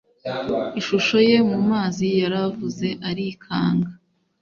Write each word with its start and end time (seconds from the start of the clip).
ishusho 0.79 1.17
ye 1.29 1.37
mumazi 1.49 2.07
yaravuze 2.21 2.87
arikanga 3.09 3.89